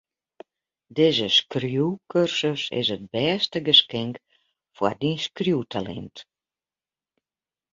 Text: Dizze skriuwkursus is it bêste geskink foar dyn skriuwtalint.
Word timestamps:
Dizze 0.99 1.27
skriuwkursus 1.37 2.61
is 2.79 2.87
it 2.95 3.03
bêste 3.13 3.57
geskink 3.67 4.15
foar 4.75 4.95
dyn 5.01 5.19
skriuwtalint. 5.25 6.17